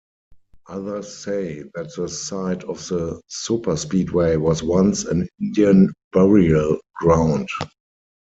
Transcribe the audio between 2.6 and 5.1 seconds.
of the superspeedway was once